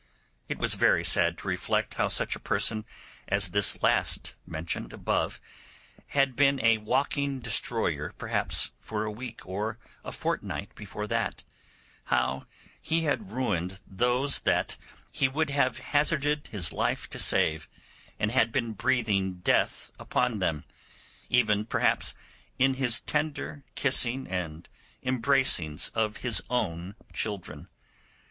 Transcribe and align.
It 0.49 0.57
was 0.57 0.73
very 0.73 1.05
sad 1.05 1.37
to 1.37 1.47
reflect 1.47 1.93
how 1.93 2.07
such 2.07 2.35
a 2.35 2.39
person 2.39 2.85
as 3.27 3.51
this 3.51 3.83
last 3.83 4.33
mentioned 4.47 4.93
above 4.93 5.39
had 6.17 6.35
been 6.35 6.59
a 6.65 6.79
walking 6.79 7.39
destroyer 7.39 8.11
perhaps 8.17 8.71
for 8.79 9.03
a 9.03 9.11
week 9.11 9.45
or 9.45 9.77
a 10.03 10.11
fortnight 10.11 10.73
before 10.73 11.05
that; 11.05 11.43
how 12.05 12.47
he 12.81 13.01
had 13.03 13.31
ruined 13.31 13.79
those 13.85 14.39
that 14.39 14.75
he 15.11 15.27
would 15.27 15.51
have 15.51 15.77
hazarded 15.77 16.47
his 16.47 16.73
life 16.73 17.07
to 17.11 17.19
save, 17.19 17.69
and 18.17 18.31
had 18.31 18.51
been 18.51 18.73
breathing 18.73 19.35
death 19.35 19.91
upon 19.99 20.39
them, 20.39 20.63
even 21.29 21.63
perhaps 21.63 22.15
in 22.57 22.73
his 22.73 23.01
tender 23.01 23.63
kissing 23.75 24.27
and 24.27 24.67
embracings 25.03 25.91
of 25.93 26.17
his 26.25 26.41
own 26.49 26.95
children. 27.13 27.69